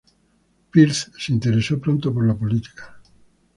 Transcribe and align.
Pierce 0.71 1.11
se 1.15 1.31
interesó 1.31 1.77
pronto 1.79 2.11
por 2.11 2.25
la 2.25 2.33
política. 2.33 2.97